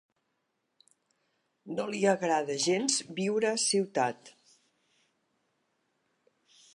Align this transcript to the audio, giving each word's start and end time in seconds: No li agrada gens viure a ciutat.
No 1.79 1.83
li 1.91 1.99
agrada 2.13 2.55
gens 2.65 2.97
viure 3.19 3.51
a 3.57 3.61
ciutat. 3.67 4.35